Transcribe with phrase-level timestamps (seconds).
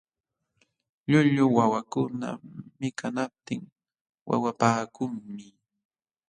[1.09, 2.27] Llullu wawakuna
[2.79, 3.61] mikanaptin
[4.29, 5.45] wawapaakunmi.